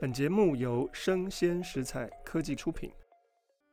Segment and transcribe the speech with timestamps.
[0.00, 2.88] 本节目由生鲜食材科技出品。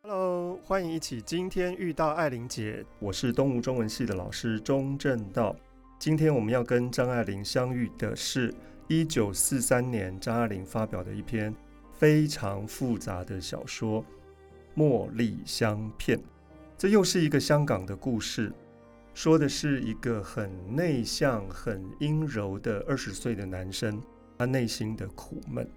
[0.01, 5.55] Hello，欢迎一起今天遇到艾琳姐，我是东吴中文系的老师钟正道。
[5.99, 8.51] 今天我们要跟张爱玲相遇的是
[8.87, 11.53] 一九四三年张爱玲发表的一篇
[11.93, 14.03] 非常复杂的小说
[14.75, 16.17] 《茉莉香片》。
[16.75, 18.51] 这又是一个香港的故事，
[19.13, 24.01] 说的是一个很内向、很阴柔的二十岁的男生，
[24.39, 25.69] 他内心的苦闷。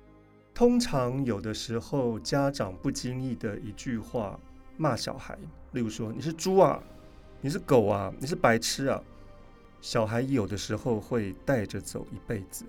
[0.59, 4.37] 通常有的时候，家长不经意的一句话
[4.77, 5.39] 骂小孩，
[5.71, 6.83] 例如说：“你是猪啊，
[7.41, 9.01] 你是狗啊，你是白痴啊。”
[9.81, 12.65] 小孩有的时候会带着走一辈子。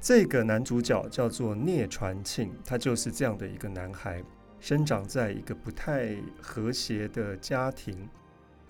[0.00, 4.20] 这个男主角叫做聂传庆，他就是这样的一个男孩，
[4.58, 8.08] 生长在一个不太和谐的家庭。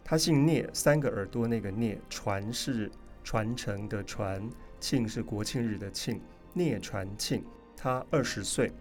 [0.05, 2.93] 他姓聂，三个耳朵那个聂，传是
[3.25, 4.47] 传承的传，
[4.81, 6.21] 庆是国庆日的庆，
[6.53, 7.43] 聂传庆。
[7.77, 8.73] 他二十岁，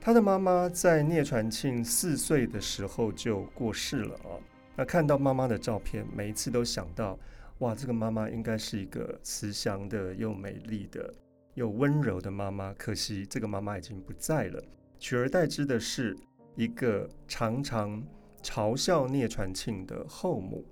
[0.00, 4.34] 他的妈妈在聂传庆四岁的时候就过世了啊。
[4.76, 7.18] 那看到妈妈的照片，每一次都想到，
[7.58, 11.12] 哇，这个妈妈应该是一个慈祥的、又美丽的、
[11.54, 12.72] 又温柔的妈妈。
[12.74, 14.62] 可惜这个妈妈已经不在了，
[14.98, 16.16] 取而代之的是
[16.54, 18.02] 一个常常
[18.42, 20.64] 嘲笑聂传庆的后母，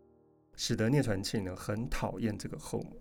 [0.57, 2.97] 使得聂传庆呢很讨厌这个后母。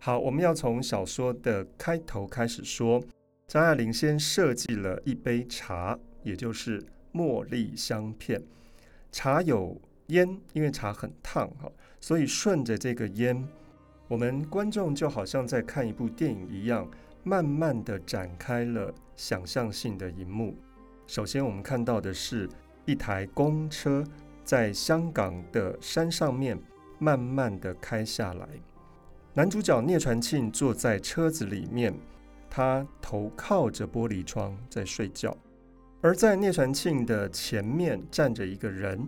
[0.00, 3.02] 好，我们要从小说的开头开始说。
[3.48, 8.42] 张爱玲先设计了一杯茶，也就是茉莉香片。
[9.10, 13.42] 茶有烟，因为茶很烫哈，所以顺着这个烟，
[14.06, 16.86] 我们观众就好像在看一部电影一样，
[17.24, 20.54] 慢慢的展开了想象性的一幕。
[21.06, 22.46] 首先，我们看到的是
[22.84, 24.04] 一台公车
[24.44, 26.60] 在香港的山上面
[26.98, 28.46] 慢慢的开下来，
[29.32, 31.94] 男主角聂传庆坐在车子里面。
[32.50, 35.36] 他头靠着玻璃窗在睡觉，
[36.00, 39.06] 而在聂传庆的前面站着一个人，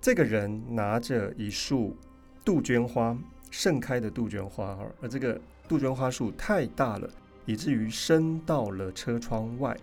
[0.00, 1.96] 这个人拿着一束
[2.44, 3.16] 杜鹃花，
[3.50, 7.10] 盛开的杜鹃花，而这个杜鹃花树太大了，
[7.44, 9.76] 以至于伸到了车窗外，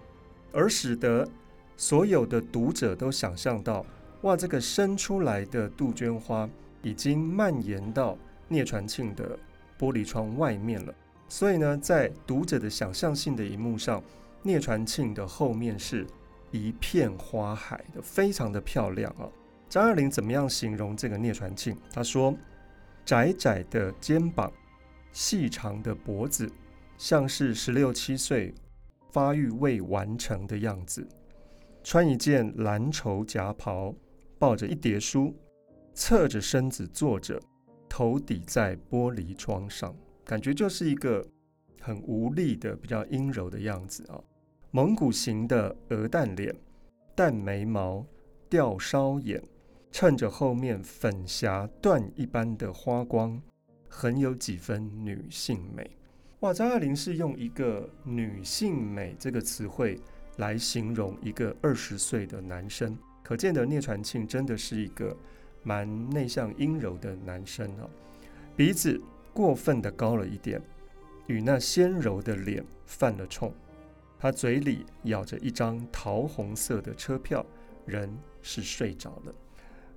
[0.52, 1.28] 而使得
[1.76, 3.86] 所有的读者都想象到，
[4.22, 6.50] 哇，这个伸出来的杜鹃花
[6.82, 8.18] 已经蔓延到
[8.48, 9.38] 聂传庆的
[9.78, 10.94] 玻璃窗外面了。
[11.30, 14.02] 所以呢，在读者的想象性的一幕上，
[14.42, 16.08] 聂传庆的后面是
[16.52, 19.28] 一片花海的，非常的漂亮啊。
[19.68, 21.76] 张爱玲怎么样形容这个聂传庆？
[21.94, 22.34] 她说
[23.04, 24.52] ：“窄窄的肩膀，
[25.12, 26.50] 细长的脖子，
[26.98, 28.56] 像是十六七岁
[29.12, 31.06] 发育未完成的样子。
[31.84, 33.94] 穿一件蓝绸夹袍，
[34.40, 35.36] 抱着一叠书，
[35.94, 37.38] 侧着身子坐着，
[37.90, 39.94] 头抵在玻璃窗上。”
[40.28, 41.26] 感觉就是一个
[41.80, 44.20] 很无力的、比较阴柔的样子啊。
[44.72, 46.54] 蒙古型的鹅蛋脸、
[47.16, 48.06] 淡眉毛、
[48.50, 49.42] 吊梢眼，
[49.90, 53.42] 衬着后面粉霞缎一般的花光，
[53.88, 55.90] 很有几分女性美。
[56.42, 59.98] 哇，张爱玲是用一个“女性美”这个词汇
[60.36, 65.16] 来形容一个二十岁的男生，可见得聂传庆真的是一个
[65.64, 67.88] 蛮内向、阴柔的男生啊。
[68.58, 69.02] 鼻子。
[69.38, 70.60] 过分的高了一点，
[71.28, 73.54] 与那纤柔的脸犯了冲。
[74.18, 77.46] 他嘴里咬着一张桃红色的车票，
[77.86, 78.12] 人
[78.42, 79.36] 是睡着了。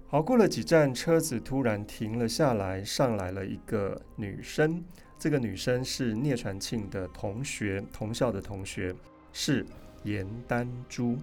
[0.09, 4.85] 好，过了几站，车子突然停了下来，上来了一个女生。
[5.19, 8.95] 这个女生是聂传庆的同学，同校的同学，
[9.33, 9.65] 是
[10.05, 11.17] 严丹珠。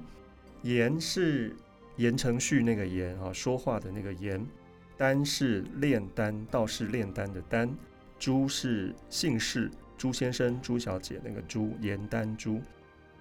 [0.63, 1.55] 严是
[1.97, 4.43] 言承旭那个严啊，说话的那个严。
[4.97, 7.69] 丹是炼丹，道士炼丹的丹。
[8.19, 12.59] 朱是姓氏，朱先生、朱小姐那个朱，颜丹朱，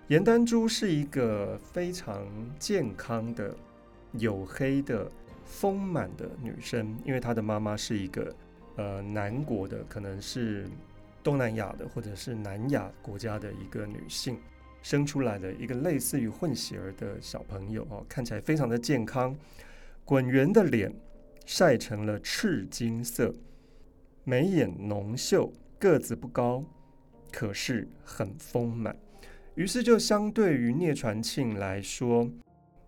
[0.08, 2.26] 颜丹朱是一个非常
[2.58, 3.54] 健康的、
[4.14, 5.10] 黝黑的、
[5.44, 8.34] 丰满的女生，因为她的妈妈是一个
[8.76, 10.66] 呃南国的，可能是
[11.22, 14.38] 东南亚的或者是南亚国家的一个女性
[14.82, 19.36] 生出来的一个类似于混血儿的小朋友哦，看起来非常的健康，
[20.04, 20.94] 滚圆的脸
[21.44, 23.34] 晒成了赤金色。
[24.28, 26.60] 眉眼浓秀，个子不高，
[27.30, 28.96] 可是很丰满。
[29.54, 32.28] 于是就相对于聂传庆来说，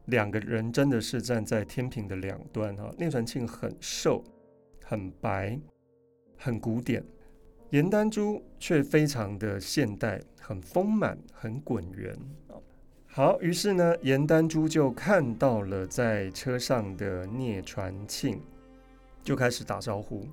[0.07, 2.93] 两个人真的是站在天平的两端哈。
[2.99, 4.25] 聂传庆很瘦，
[4.85, 5.57] 很白，
[6.37, 7.01] 很古典；
[7.71, 12.19] 严丹珠却非常的现代，很丰满，很滚圆。
[13.07, 18.43] 好，于是呢，严丹珠就看到了在车上的聂传庆，
[19.23, 20.27] 就开始打招呼。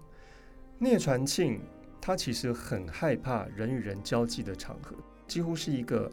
[0.77, 1.61] 聂传庆
[2.01, 4.93] 他其实很害怕人与人交际的场合，
[5.25, 6.11] 几乎是一个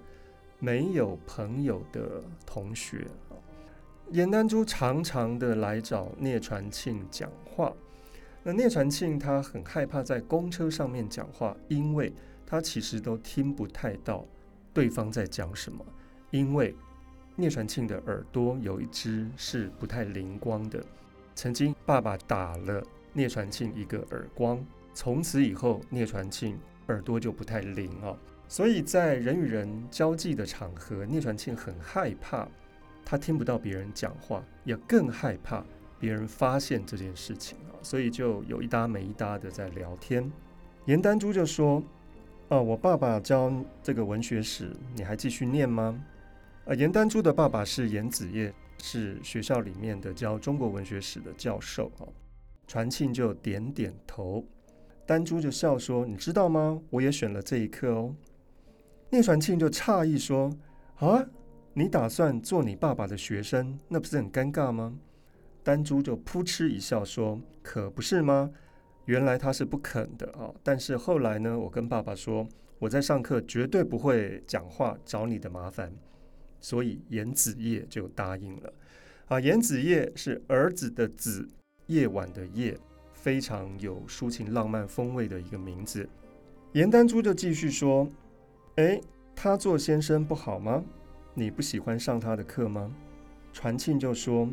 [0.60, 3.06] 没有朋友的同学。
[4.10, 7.72] 颜丹珠常常的来找聂传庆讲话，
[8.44, 12.12] 那聂传庆他很害怕在公车上面讲话，因为
[12.46, 14.24] 他其实都听不太到
[14.72, 15.84] 对方在讲什么，
[16.30, 16.74] 因为
[17.34, 20.84] 聂传庆的耳朵有一只是不太灵光的。
[21.34, 22.82] 曾经爸爸打了
[23.12, 24.64] 聂传庆一个耳光，
[24.94, 28.16] 从此以后聂传庆耳朵就不太灵啊，
[28.48, 32.48] 所以在人与人交际的场合，聂传庆很害怕。
[33.04, 35.64] 他听不到别人讲话，也更害怕
[35.98, 40.30] 别人发现这件事情啊，所以就有一搭没一搭的在聊天。
[40.86, 41.82] 严丹珠就说
[42.48, 46.02] ：“哦，我爸爸教这个文学史，你还继续念吗？”
[46.64, 52.06] 呃，严丹珠的爸爸是严子业，是学校里面的教中国文学史的教授啊。
[52.72, 54.42] 传庆就点点头，
[55.04, 56.80] 丹珠就笑说：“你知道吗？
[56.88, 58.16] 我也选了这一课哦。”
[59.12, 60.50] 聂传庆就诧异说
[60.96, 61.22] ：“啊？”
[61.76, 64.98] 你打算做你爸爸的学生，那不是很尴尬吗？
[65.62, 68.50] 丹珠就扑哧一笑说：“可不是吗？
[69.04, 70.50] 原来他是不肯的啊。
[70.62, 72.48] 但是后来呢，我跟爸爸说，
[72.78, 75.92] 我在上课绝对不会讲话找你的麻烦，
[76.58, 78.72] 所以颜子业就答应了。
[79.26, 81.46] 啊，颜子业是儿子的子，
[81.86, 82.78] 夜晚的夜，
[83.12, 86.08] 非常有抒情浪漫风味的一个名字。
[86.72, 88.08] 颜丹珠就继续说：
[88.76, 89.00] 哎，
[89.34, 90.82] 他做先生不好吗？”
[91.34, 92.94] 你不喜欢上他的课吗？
[93.54, 94.48] 传庆就说：“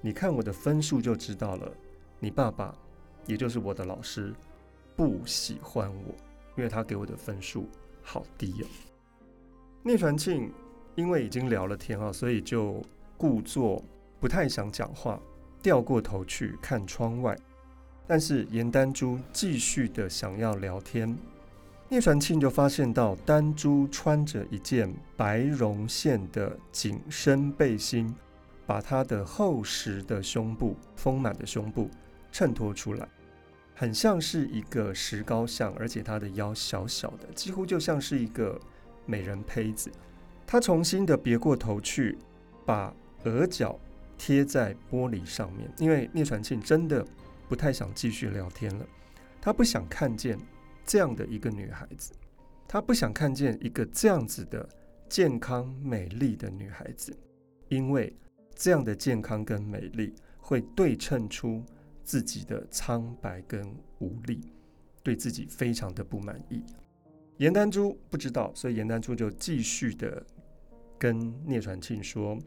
[0.00, 1.72] 你看我的分数就知道了。
[2.20, 2.74] 你爸爸，
[3.26, 4.34] 也就是我的老师，
[4.94, 6.14] 不喜欢我，
[6.56, 7.66] 因为他给我的分数
[8.02, 8.66] 好低哦。”
[9.82, 10.52] 聂传庆
[10.96, 12.82] 因为已经聊了天啊，所以就
[13.16, 13.82] 故作
[14.20, 15.18] 不太想讲话，
[15.62, 17.36] 掉过头去看窗外。
[18.06, 21.16] 但是颜丹珠继续的想要聊天。
[21.90, 28.14] 聂传庆就发现到丹珠穿着一件白绒线的紧身背心，
[28.66, 31.90] 把她的厚实的胸部、丰满的胸部
[32.30, 33.08] 衬托出来，
[33.74, 38.60] 很像是一个石膏像，而且她的腰小小的，几乎就像是一个
[39.06, 39.90] 美人胚子。
[40.46, 42.18] 她重新的别过头去，
[42.66, 42.94] 把
[43.24, 43.78] 额角
[44.18, 47.06] 贴在玻璃上面，因为聂传庆真的
[47.48, 48.86] 不太想继续聊天了，
[49.40, 50.38] 他不想看见。
[50.90, 52.14] 这样的一个女孩子，
[52.66, 54.66] 他不想看见一个这样子的
[55.06, 57.14] 健康美丽的女孩子，
[57.68, 58.10] 因为
[58.54, 61.62] 这样的健康跟美丽会对称出
[62.04, 64.40] 自己的苍白跟无力，
[65.02, 66.64] 对自己非常的不满意。
[67.36, 70.24] 颜丹珠不知道，所以颜丹珠就继续的
[70.98, 72.38] 跟聂传庆说。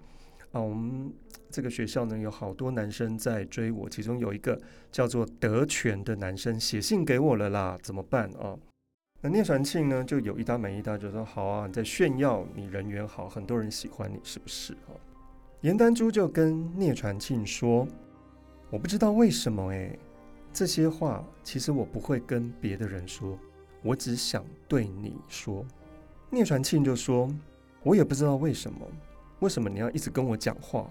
[0.52, 1.12] 啊，我们
[1.50, 4.60] 这个学校呢，有好多男生在追我，其中有一个
[4.92, 8.58] 叫做德全的男生写信给我了啦，怎么办啊？
[9.22, 14.92] 那聂传庆呢，就有一搭没一搭，就说好啊，你在炫耀你人缘好，很多人喜欢你，是不是啊？
[15.62, 17.88] 颜丹珠就跟聂传庆说，
[18.70, 19.96] 我不知道为什么哎，
[20.52, 23.38] 这些话其实我不会跟别的人说，
[23.84, 25.64] 我只想对你说。
[26.30, 27.30] 聂传庆就说，
[27.84, 28.80] 我也不知道为什么。
[29.42, 30.88] 为什么你要一直跟我讲话？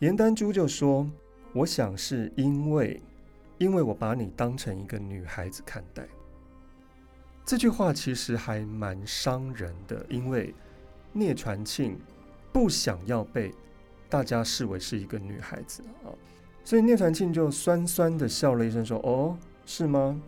[0.00, 1.08] 颜丹珠就说
[1.54, 3.00] ：“我想是因为，
[3.58, 6.04] 因为我把你当成一个女孩子看待。”
[7.46, 10.52] 这句话其实还蛮伤人的，因为
[11.12, 11.96] 聂传庆
[12.52, 13.54] 不想要被
[14.08, 16.10] 大家视为是一个女孩子啊，
[16.64, 20.20] 所以聂传庆就酸酸的笑了一声，说：“哦，是吗？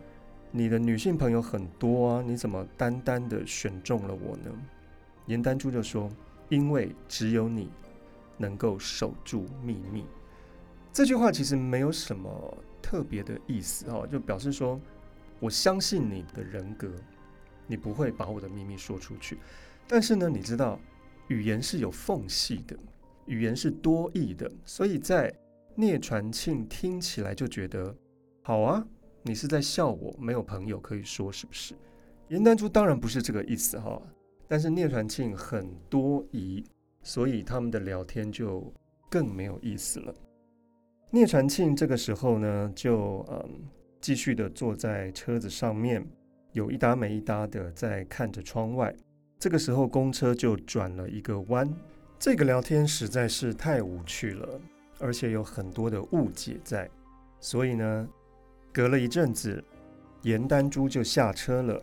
[0.49, 4.51] 你的女性朋友很多啊，你怎么单单的选中了我呢？”
[5.27, 6.09] 颜丹珠就说。
[6.53, 7.71] 因为只有你
[8.37, 10.05] 能够守住秘密，
[10.91, 14.79] 这句话其实没有什么特别的意思哦，就表示说
[15.39, 16.91] 我相信你的人格，
[17.65, 19.39] 你不会把我的秘密说出去。
[19.87, 20.79] 但是呢，你知道
[21.27, 22.77] 语言是有缝隙的，
[23.25, 25.33] 语言是多义的，所以在
[25.73, 27.95] 聂传庆听起来就觉得
[28.43, 28.85] 好啊，
[29.23, 31.73] 你是在笑我没有朋友可以说，是不是？
[32.27, 33.99] 颜丹珠当然不是这个意思哈。
[34.47, 36.63] 但是聂传庆很多疑，
[37.01, 38.71] 所以他们的聊天就
[39.09, 40.13] 更没有意思了。
[41.11, 43.61] 聂传庆这个时候呢，就嗯
[44.01, 46.05] 继续的坐在车子上面，
[46.51, 48.93] 有一搭没一搭的在看着窗外。
[49.39, 51.71] 这个时候公车就转了一个弯，
[52.17, 54.59] 这个聊天实在是太无趣了，
[54.99, 56.89] 而且有很多的误解在，
[57.39, 58.07] 所以呢，
[58.71, 59.63] 隔了一阵子，
[60.21, 61.81] 颜丹珠就下车了。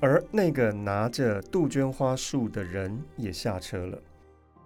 [0.00, 3.98] 而那个拿着杜鹃花束的人也下车了，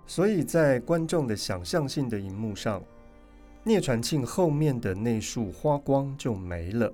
[0.06, 2.82] 所以在观众的想象性的荧幕上，
[3.62, 6.92] 聂传庆后面的那束花光就没了。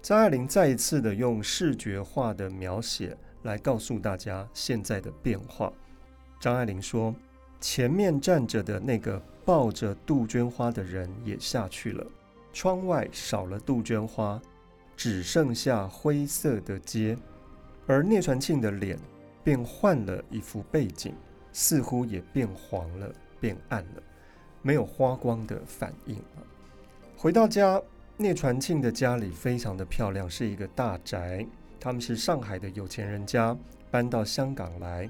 [0.00, 5.72] 张爱玲再一次的用视觉化的描写来告诉大家现在的变化。
[6.38, 7.14] 张爱玲说
[7.60, 12.06] ：“前面站着的那个抱着杜鹃花的人也下去了，
[12.52, 14.40] 窗外少了杜鹃花，
[14.94, 17.16] 只剩下灰色的街，
[17.86, 18.98] 而聂传庆的脸
[19.42, 21.14] 便换了一副背景，
[21.52, 24.02] 似乎也变黄了，变暗了，
[24.62, 26.46] 没有花光的反应了。
[27.16, 27.80] 回到家，
[28.16, 31.46] 聂传庆的家里非常的漂亮，是一个大宅。
[31.78, 33.56] 他们是上海的有钱人家，
[33.90, 35.08] 搬到香港来。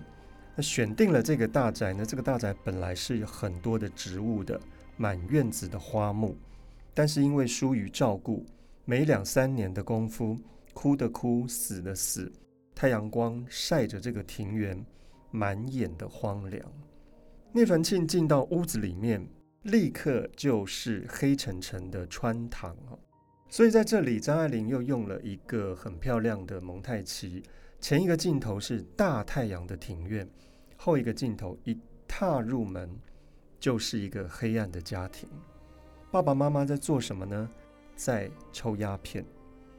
[0.57, 4.61] 那选定了这个大宅呢，这个大宅本来是有很多的植物的，
[4.97, 6.37] 满院子的花木，
[6.93, 8.45] 但是因为疏于照顾，
[8.85, 10.37] 没两三年的功夫，
[10.73, 12.31] 枯的枯，死的死，
[12.75, 14.85] 太阳光晒着这个庭园，
[15.31, 16.63] 满眼的荒凉。
[17.53, 19.25] 聂传庆进到屋子里面，
[19.63, 22.77] 立刻就是黑沉沉的穿堂。
[23.49, 27.43] 所以在这里，张爱玲又用了一个很漂亮的蒙太奇。
[27.81, 30.29] 前一个镜头是大太阳的庭院，
[30.77, 31.79] 后一个镜头一
[32.09, 32.91] 踏入门
[33.61, 35.29] 就是一个黑暗的家庭。
[36.11, 37.49] 爸爸妈妈在做什么呢？
[37.95, 39.25] 在抽鸦片。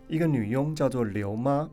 [0.07, 1.69] 一个女佣叫做刘妈，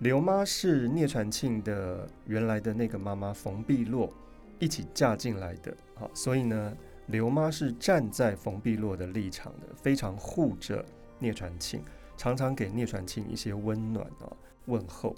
[0.00, 4.12] 刘妈是聂传庆的原来的那个妈妈冯碧落
[4.60, 5.76] 一起嫁进来的。
[5.96, 6.76] 好，所以呢，
[7.06, 10.84] 刘妈是站在冯碧落的立场的，非常护着
[11.18, 11.82] 聂传庆，
[12.16, 14.30] 常常给聂传庆一些温暖啊
[14.66, 15.16] 问候。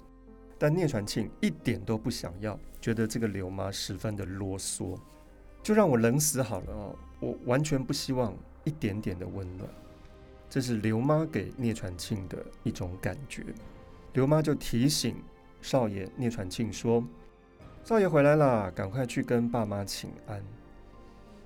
[0.57, 4.97] 但聂传庆一点都不想要，觉得这个刘妈十分的啰嗦，
[5.61, 6.95] 就让我冷死好了哦！
[7.19, 9.69] 我完全不希望一点点的温暖，
[10.49, 13.45] 这是刘妈给聂传庆的一种感觉。
[14.13, 15.15] 刘妈就提醒
[15.61, 17.03] 少爷聂传庆说
[17.83, 20.43] ：“少爷回来了，赶快去跟爸妈请安。”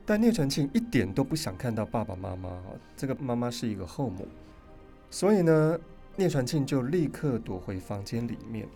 [0.05, 2.61] 但聂传庆一点都不想看到爸爸妈妈，
[2.95, 4.27] 这个妈妈是一个后母，
[5.09, 5.79] 所以呢，
[6.15, 8.67] 聂传庆就立刻躲回房间里面。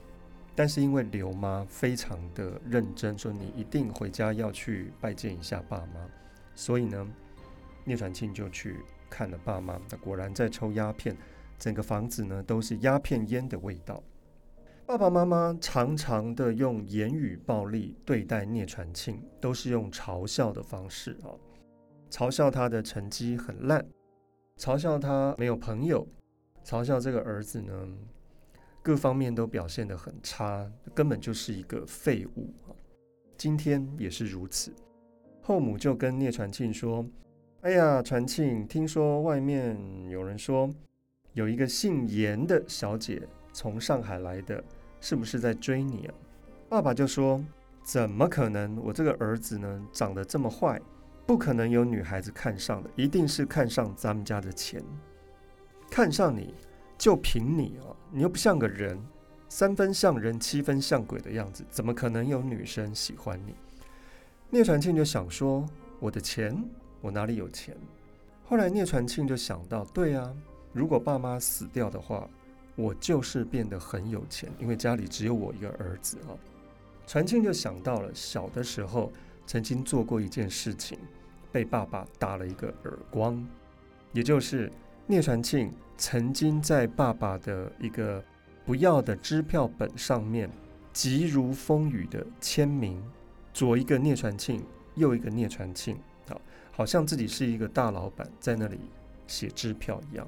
[0.56, 6.06] 但是因为刘妈非常的认真，说你一定回家要去拜见一下爸妈，
[6.54, 7.08] 所以呢，
[7.86, 8.78] 聂传庆就去
[9.10, 9.80] 看了爸妈。
[9.90, 11.16] 那果然在抽鸦片，
[11.60, 14.02] 整个房子呢都是鸦片烟的味道。
[14.86, 21.30] 爸爸妈妈常常的用言语暴力对待聂传庆，都是用嘲笑的方式啊，
[22.10, 23.86] 嘲笑他的成绩很烂，
[24.58, 26.08] 嘲笑他没有朋友，
[26.66, 27.74] 嘲笑这个儿子呢。
[28.82, 32.52] 各方面都表现得很差，根本就是一个废物。
[33.38, 34.74] 今天也是如此。
[35.42, 37.06] 后母就跟聂传庆说
[37.62, 39.78] ：“哎呀，传庆，听说外面
[40.10, 40.68] 有人说
[41.40, 44.62] 有一个姓严的小姐从上海来的，
[45.00, 46.14] 是不是在追你啊？”
[46.68, 47.42] 爸爸就说
[47.82, 48.76] ：“怎么可能？
[48.84, 50.82] 我这个儿子呢，长得这么坏，
[51.26, 54.84] 不可能有女孩子看上的，一定是看上咱们家的钱，
[55.90, 56.54] 看上你。”
[57.00, 59.02] 就凭你啊，你又不像个人，
[59.48, 63.56] 三分像人，七分像鬼的样子，怎么可能有女生喜欢你？
[64.50, 65.66] 聂传庆就想说
[66.02, 66.62] ：“我的钱，
[67.00, 67.74] 我哪里有钱？”
[68.44, 70.30] 后来聂传庆就想到：“对啊，
[70.72, 72.30] 如果爸妈死掉的话，
[72.76, 76.32] 我就是变得很有钱，因为家里只有我一个儿子啊。”
[77.08, 79.12] 传庆就想到了小的时候
[79.48, 80.98] 曾经做过一件事情，
[81.52, 83.44] 被爸爸打了一个耳光，
[84.14, 84.72] 也就是
[85.08, 85.72] 聂传庆。
[85.98, 88.24] 曾经在爸爸的一个
[88.64, 90.50] 不要的支票本上面，
[90.94, 93.04] 急如风雨的签名，
[93.54, 94.64] 左一个聂传庆，
[94.96, 95.98] 右一个聂传庆，
[96.30, 96.40] 啊，
[96.72, 98.80] 好像自己是一个大老板在那里
[99.28, 100.26] 写支票一样。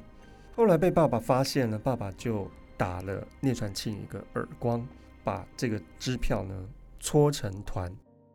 [0.55, 4.85] 后来被爸爸发现了，爸爸就打了聂传庆一个耳光，
[5.23, 7.91] 把这个支票呢搓成团，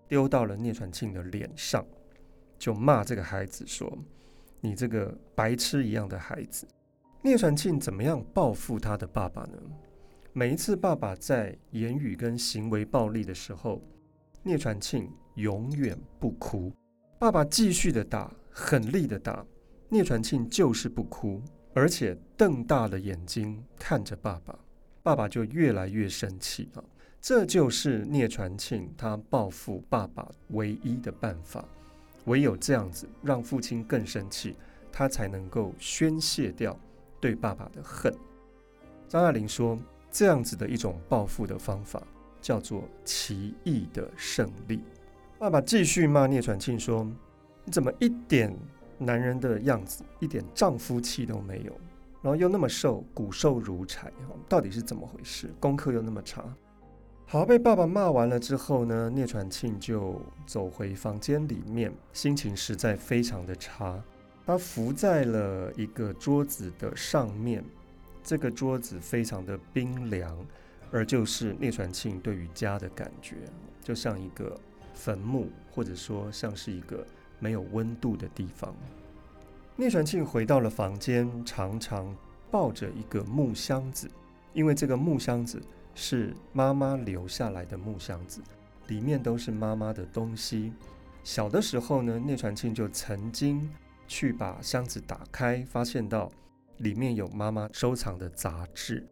[0.08, 1.84] 丢到了聂传庆的脸上，
[2.58, 3.96] 就骂这个孩子说
[4.60, 6.66] ：“你这个白痴一样的孩子。”
[7.22, 9.58] 聂传庆怎么样报复他的爸爸呢？
[10.32, 13.82] 每一次爸爸在言语跟行为暴力的时候，
[14.42, 16.72] 聂传庆永远不哭。
[17.18, 19.44] 爸爸继续的打，狠力的打，
[19.88, 21.42] 聂传庆就是不哭，
[21.76, 24.58] 而且瞪大了眼睛看着爸爸，
[25.02, 26.82] 爸爸就越来越生气啊！
[27.20, 31.62] 这就是聂传庆他报复爸爸唯一的办法，
[32.24, 34.56] 唯有这样子让父亲更生气，
[34.90, 36.74] 他才能够宣泄掉。
[37.20, 38.14] 对爸爸的恨，
[39.06, 39.78] 张爱玲说，
[40.10, 42.02] 这样子的一种报复的方法
[42.40, 44.80] 叫做奇异的胜利。
[45.38, 47.06] 爸爸继续骂聂传庆说
[47.66, 48.50] ：“你怎么一点
[48.98, 51.72] 男人的样子，一点丈夫气都没有？
[52.22, 54.12] 然后又那么瘦，骨瘦如柴，
[54.48, 55.52] 到底是怎么回事？
[55.60, 56.44] 功课又那么差。”
[57.28, 64.00] 好，被爸爸骂完了之后呢，聂传庆就走回房间里面，心情实在非常的差。
[64.46, 67.64] 他伏在了一个桌子的上面，
[68.22, 70.38] 这个桌子非常的冰凉，
[70.92, 73.36] 而就是聂传庆对于家的感觉，
[73.82, 74.56] 就像一个
[74.94, 77.04] 坟墓，或者说像是一个
[77.38, 78.74] 没有温度的地方。
[79.76, 82.16] 聂传庆回到了房间，常常
[82.50, 84.10] 抱着一个木箱子，
[84.52, 85.60] 因为这个木箱子
[85.94, 88.40] 是妈妈留下来的木箱子，
[88.88, 90.72] 里面都是妈妈的东西。
[91.22, 93.68] 小的时候呢，聂传庆就曾经
[94.06, 96.30] 去把箱子打开，发现到
[96.78, 99.06] 里面有妈妈收藏的杂志。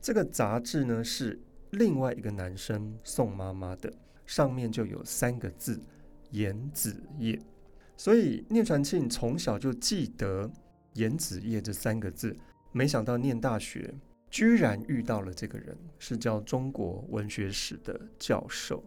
[0.00, 1.40] 这个杂志呢，是
[1.70, 3.92] 另外一个男生送妈妈的，
[4.26, 5.82] 上面就有三个字
[6.30, 7.40] “颜子叶”。
[7.96, 10.50] 所以聂传庆从小就记得
[10.94, 12.36] “颜子业”这三个字。
[12.72, 13.94] 没想到念大学
[14.28, 18.82] 居然遇到了这个人，是教中国文学史的教授。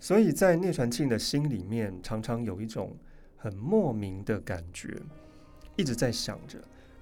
[0.00, 2.96] 所以在聂传庆的心里面，常常有一种
[3.36, 5.00] 很莫名的感觉，
[5.76, 6.58] 一直在想着，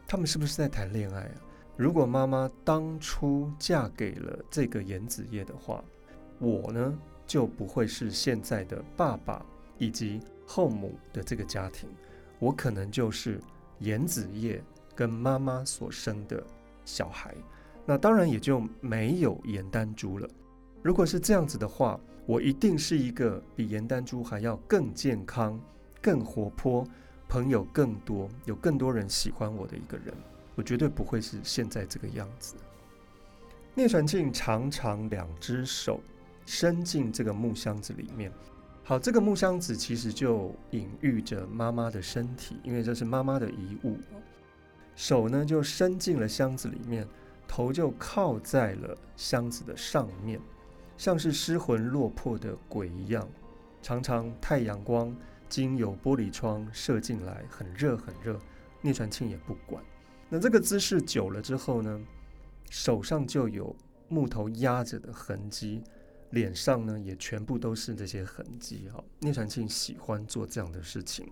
[0.06, 1.34] 他们是不是在谈恋爱啊？
[1.76, 5.82] 如果妈妈当初嫁给了这个颜子业的话，
[6.38, 9.46] 我呢就不会是现在的爸爸
[9.80, 11.88] 以及后母的这个家庭，
[12.38, 13.40] 我可能就是
[13.80, 14.62] 颜子叶
[14.94, 16.40] 跟妈妈所生的
[16.84, 17.34] 小孩，
[17.86, 20.28] 那当然也就没有颜丹珠了。
[20.82, 25.58] 如果是这样子的话，我一定是一个比颜丹珠还要更健康、
[26.00, 26.86] 更活泼、
[27.26, 30.14] 朋友更多、有更多人喜欢我的一个人。
[30.54, 32.54] 我绝对不会是现在这个样子。
[33.74, 36.00] 聂传庆常常两只手
[36.44, 38.30] 伸进这个木箱子里面。
[38.90, 43.96] 好，这个木箱子其实就隐喻着妈妈的身体，因为这是妈妈的遗物。
[44.96, 47.06] 手呢就伸进了箱子里面，
[47.46, 50.40] 头就靠在了箱子的上面。
[50.98, 53.28] 像是失魂落魄的鬼一样，
[53.80, 55.16] 常常太阳光
[55.48, 58.40] 经由玻璃窗射进来，很热很热。
[58.80, 59.80] 聂传庆也不管。
[60.28, 62.00] 那这个姿势久了之后呢，
[62.70, 63.72] 手上就有
[64.08, 65.80] 木头压着的痕迹，
[66.30, 68.88] 脸上呢也全部都是这些痕迹。
[68.92, 71.26] 哈，聂传庆喜欢做这样的事情，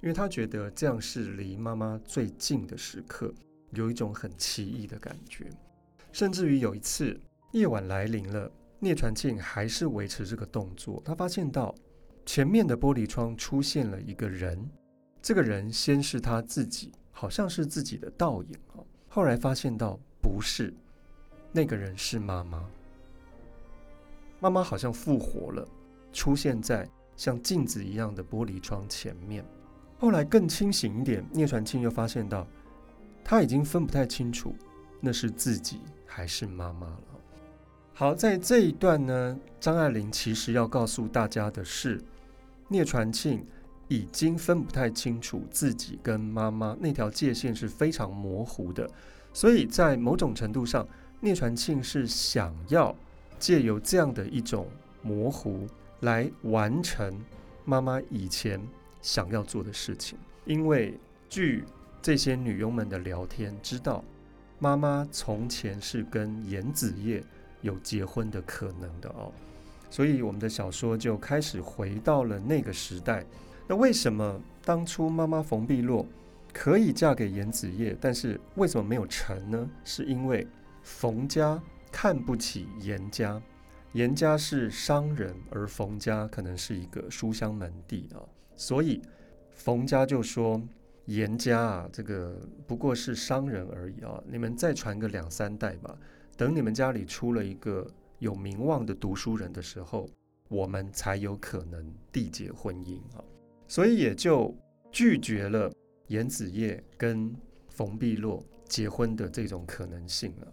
[0.00, 3.32] 因为他觉得这样是离妈妈最近的时刻，
[3.70, 5.50] 有一种很奇异的感觉。
[6.12, 7.18] 甚至于有一次
[7.52, 8.50] 夜晚来临了。
[8.80, 11.00] 聂传庆还是维持这个动作。
[11.06, 11.74] 他发现到
[12.26, 14.68] 前面的玻璃窗出现了一个人，
[15.22, 18.84] 这个人先是他自己，好像是自己的倒影哦。
[19.08, 20.74] 后来发现到不是，
[21.50, 22.68] 那个人是妈妈。
[24.44, 25.66] 妈妈好像复活了，
[26.12, 29.42] 出现在像镜子一样的玻璃窗前面。
[29.98, 32.46] 后来更清醒一点，聂传庆又发现到
[33.24, 34.54] 他已经分不太清楚
[35.00, 37.00] 那是自己还是妈妈了。
[37.94, 41.98] 好，在这一段呢，张爱玲其实要告诉大家的是，
[42.68, 43.46] 聂传庆
[43.88, 48.86] 已经分不太清楚自己跟妈妈那条界限是非常模糊的，
[49.32, 50.86] 所以在某种程度上，
[51.20, 52.94] 聂传庆是想要
[53.38, 54.66] 借由这样的一种
[55.02, 55.66] 模糊
[56.00, 57.18] 来完成
[57.64, 58.60] 妈妈以前
[59.02, 61.64] 想要做的事情，因为据
[62.02, 64.04] 这些女佣们的聊天，知道
[64.58, 67.22] 妈妈从前是跟严子叶。
[67.64, 69.32] 有结婚的可能的哦，
[69.88, 73.24] 所以我们的小说就开始回到了那个时代。
[73.66, 76.06] 那为什么当初妈妈冯碧落
[76.52, 79.66] 可以嫁给严子叶，但是为什么没有成呢？
[79.82, 80.46] 是因为
[80.82, 81.58] 冯家
[81.96, 83.40] 看不起颜家，
[83.92, 88.18] 颜家是商人，而冯家可能是一个书香门第啊，
[88.56, 89.00] 所以
[89.52, 90.60] 冯家就说
[91.04, 95.96] 颜家啊，这个不过是商人而已啊，你们再传个两三代吧。
[96.36, 97.86] 等你们家里出了一个
[98.18, 100.08] 有名望的读书人的时候，
[100.48, 103.22] 我们才有可能缔结婚姻啊，
[103.68, 104.52] 所以也就
[104.90, 105.72] 拒绝了
[106.08, 107.32] 严子业跟
[107.68, 110.52] 冯碧落结婚的这种可能性了。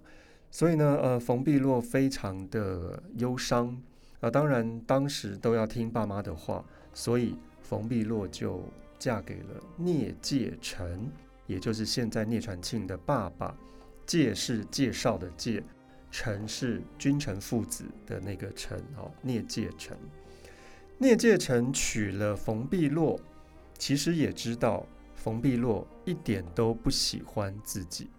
[0.52, 3.82] 所以呢，呃，冯碧落非常的忧伤
[4.20, 8.62] 啊，当然当时都要听爸妈的话，所以冯碧落就
[9.00, 11.10] 嫁给了聂介成，
[11.48, 13.56] 也就是现在聂传庆的爸爸。
[14.06, 15.64] 介是介绍的介，
[16.12, 19.96] 成是君臣父子的那个成哦，聂介成。
[20.98, 23.18] 聂介成娶了冯碧落，
[23.78, 24.86] 其实也知道
[25.16, 28.10] 冯碧落一点都不喜欢自己，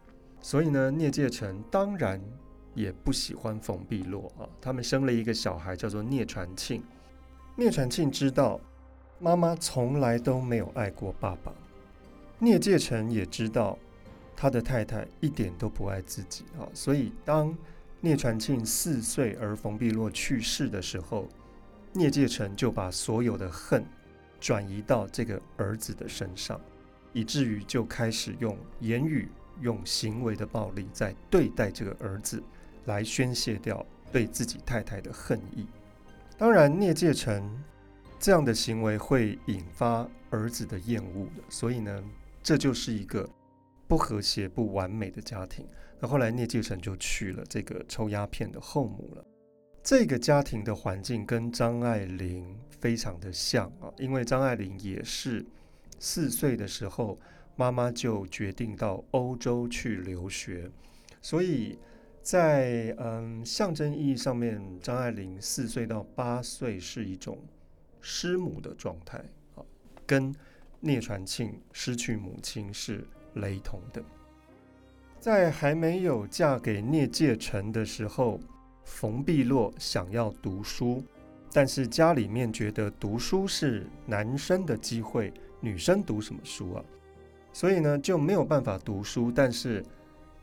[0.43, 2.21] 所以呢，聂介成当然
[2.75, 4.45] 也不喜欢冯碧落啊。
[4.61, 6.83] 他们生了一个小孩，叫做聂传庆。
[7.57, 8.61] 聂传庆知道
[9.19, 11.55] 妈妈从来都没有爱过爸爸，
[12.39, 13.79] 聂介成也知道。
[14.35, 17.57] 他的太太一点都不爱自己啊，所以当
[18.01, 21.29] 聂传庆四岁而冯碧落去世的时候，
[21.93, 23.85] 聂介成就把所有的恨
[24.41, 26.61] 转移到这个儿子的身上，
[27.13, 29.29] 以至于就开始用言语、
[29.63, 32.43] 用行为的暴力在对待这个儿子，
[32.85, 35.67] 来宣泄掉对自己太太的恨意。
[36.37, 37.63] 当然，聂介成
[38.19, 42.05] 这样的行为会引发儿子的厌恶的，所以呢，
[42.43, 43.29] 这就是一个
[43.87, 45.67] 不和谐、不完美的家庭。
[46.01, 49.25] 那后来聂介成就娶了这个抽鸦片的后母了。
[49.85, 55.45] 这个家庭的环境跟张爱玲非常的像啊，因为张爱玲也是
[55.99, 57.19] 四岁的时候，
[57.57, 60.71] 妈妈就决定到欧洲去留学，
[61.21, 61.79] 所以
[62.23, 67.39] 在嗯象征意义上面，张爱玲四岁到八岁是一种
[68.01, 69.19] 失母的状态
[69.55, 69.65] 啊，
[70.07, 70.35] 跟
[70.81, 74.03] 聂传庆失去母亲是雷同的。
[75.21, 78.41] 在还没有嫁给聂介成的时候。
[78.85, 81.05] 冯碧落想要读书，
[81.53, 86.85] 但是家里面觉得读书是男生的机会，女生读什么书啊？
[87.53, 89.31] 所以呢就没有办法读书。
[89.35, 89.85] 但是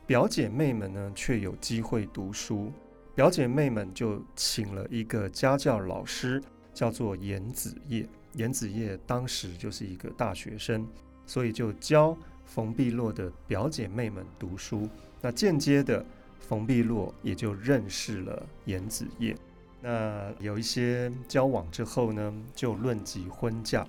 [0.06, 2.72] 表姐妹们呢却有机会读书，
[3.14, 6.42] 表姐妹们就请了一个家教老师，
[6.72, 8.08] 叫做严子业。
[8.34, 10.86] 严子业当时就是一个大学生，
[11.26, 14.88] 所以就教冯碧落的表姐妹们读书。
[15.20, 16.04] 那间接的。
[16.48, 19.36] 冯碧落也就认识了严子业，
[19.80, 23.86] 那有一些交往之后呢，就论及婚嫁，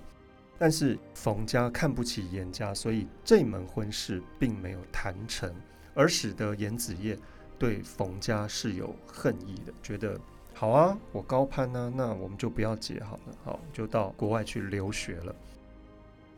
[0.62, 5.52] 但是冯家看不起严家，所以这门婚事并没有谈成，
[5.92, 7.18] 而使得严子业
[7.58, 10.16] 对冯家是有恨意的，觉得
[10.54, 15.34] 好啊，我高攀呢、那我们就不要结好了，好，就到国外去留学了。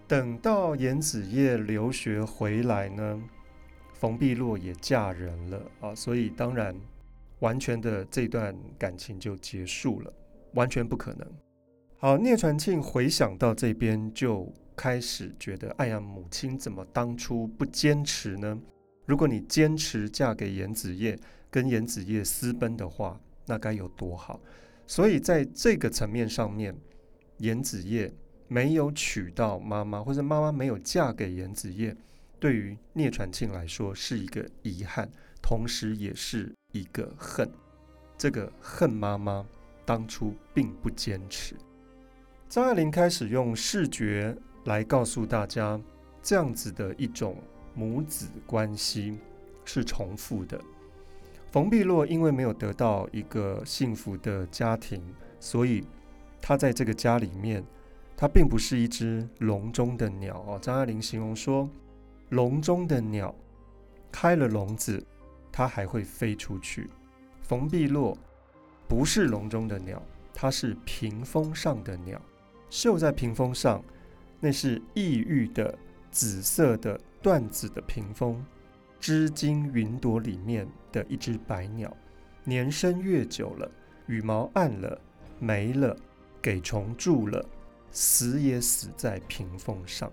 [0.09, 3.23] 等到严子业留学回来呢，
[3.93, 6.75] 冯碧落也嫁人了啊，所以当然
[7.41, 10.11] 完全的这段感情就结束了，
[10.55, 11.31] 完全不可能。
[11.96, 18.61] 好，聂传庆回想到这边就开始觉得，哎呀，母亲怎么当初不坚持呢？
[19.07, 21.18] 如果你坚持嫁给严子业，
[21.50, 24.38] 跟严子业私奔的话，那该有多好。
[24.87, 26.76] 所以在这个层面上面，
[27.38, 28.12] 严子业
[28.48, 31.96] 没有娶到妈妈，或者妈妈没有嫁给严子业。
[32.38, 37.50] 对于聂传庆来说是一个遗憾，同时也是一个恨。
[38.18, 39.46] 这个恨妈妈
[39.87, 41.54] 当初并不坚持。
[42.48, 45.80] 张爱玲开始用视觉来告诉大家，
[46.22, 47.37] 这样子的一种
[47.74, 49.18] 母子关系
[49.64, 50.61] 是重复的。
[51.50, 55.02] 冯碧落因为没有得到一个幸福的家庭，
[55.40, 55.85] 所以
[56.40, 57.64] 他在这个家里面，
[58.16, 60.59] 他并不是一只笼中的鸟哦。
[60.61, 61.68] 张爱玲形容说。
[62.30, 63.33] 笼中的鸟
[64.11, 65.07] 开了笼子，
[65.52, 66.90] 它还会飞出去。
[67.42, 68.16] 冯碧落
[68.88, 70.02] 不是笼中的鸟，
[70.33, 72.20] 它是屏风上的鸟，
[72.75, 73.81] 绣在屏风上，
[74.41, 75.79] 那是异域的
[76.11, 78.45] 紫色的缎子的屏风，
[78.99, 81.97] 织金云朵里面的一只白鸟，
[82.43, 83.71] 年生月久了，
[84.09, 85.01] 羽毛暗了，
[85.39, 85.97] 没了，
[86.43, 87.47] 给虫蛀了，
[87.93, 90.11] 死也死在屏风上。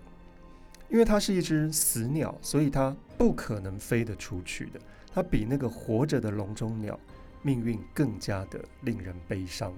[0.88, 4.78] 因为它是一只死鸟，所以它不可能飞得出去的。
[5.12, 6.96] 它比那个活着的笼中鸟
[7.42, 9.74] 命运更加的令人悲伤。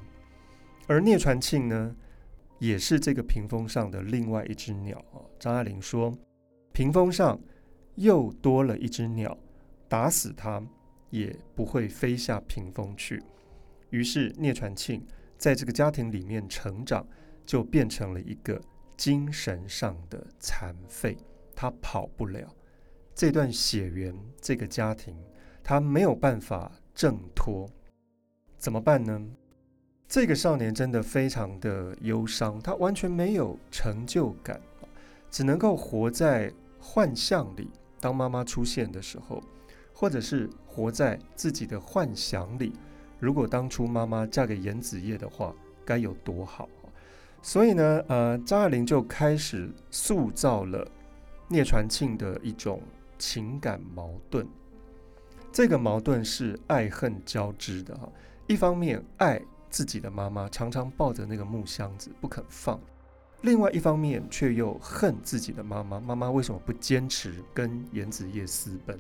[0.87, 1.97] 而聂传庆呢，
[2.59, 5.21] 也是这个屏风上的另外一只鸟啊。
[5.39, 6.17] 张爱玲说，
[6.73, 7.41] 屏风上
[7.95, 9.37] 又多了一只鸟，
[9.89, 10.63] 打死它
[11.11, 13.23] 也不会飞下屏风去。
[13.91, 17.07] 于是聂传庆在这个家庭里面成长，
[17.45, 18.61] 就变成了一个。
[18.97, 21.17] 精神上的残废，
[21.53, 22.49] 他跑不了
[23.13, 25.17] 这段血缘，这个家庭
[25.65, 27.69] 他没有办法挣脱，
[28.57, 29.21] 怎么办呢？
[30.15, 34.61] 这个少年真的非常的忧伤，他完全没有成就感，
[35.29, 37.69] 只能够活在幻象里。
[37.99, 39.43] 当妈妈出现的时候，
[39.93, 42.75] 或者是活在自己的幻想里。
[43.19, 45.53] 如果当初妈妈嫁给严子业的话，
[45.85, 46.69] 该有多好。
[47.43, 50.89] 所以呢，呃，张爱玲就开始塑造了
[51.49, 52.81] 聂传庆的一种
[53.19, 54.47] 情感矛盾。
[55.51, 58.09] 这个矛盾是爱恨交织的哈。
[58.47, 59.43] 一方面爱
[59.75, 62.79] 自己的妈妈，常常抱着那个木箱子不肯放；
[63.43, 68.97] 另外一方面却又恨自己的妈妈，妈妈为什么不坚持跟严子业私奔？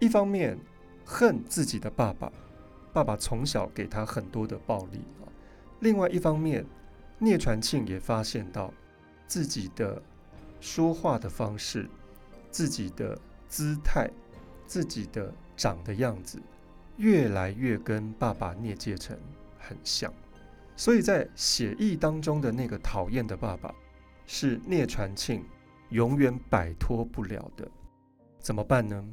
[0.00, 0.58] 一方面
[1.04, 2.32] 恨自己的爸爸，
[2.92, 5.30] 爸爸从小给他很多的暴力啊；
[5.78, 6.66] 另外一方面。
[7.18, 8.74] 聂传庆也发现到
[9.28, 10.02] 自己的
[10.60, 11.88] 说话的方式、
[12.50, 14.10] 自己的姿态、
[14.66, 16.42] 自己的长的样子，
[16.96, 19.16] 越来越跟爸爸聂介成
[19.62, 20.12] 很像。
[20.76, 23.74] 所以在写意当中的那个讨厌的爸爸，
[24.26, 25.44] 是聂传庆
[25.90, 27.70] 永远摆脱不了的。
[28.38, 29.04] 怎么办呢？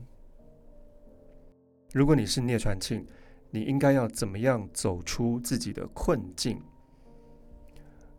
[1.93, 3.05] 如果你是聂传庆，
[3.51, 6.61] 你应该要怎么样走出自己的困境？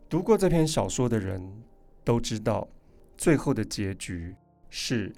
[0.07, 1.41] 读过这篇小说的人
[2.03, 2.67] 都知道，
[3.17, 4.35] 最后的结局
[4.69, 5.13] 是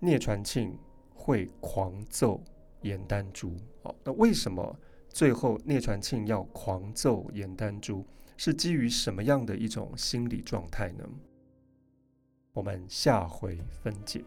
[0.00, 0.78] 聂传庆
[1.12, 2.40] 会狂揍
[2.82, 3.56] 严丹珠。
[3.82, 4.78] 哦，那为什么
[5.18, 8.06] 最后聂传庆要狂揍严丹珠？
[8.36, 11.04] 是基于什么样的一种心理状态呢？
[12.52, 14.22] 我们下回分解。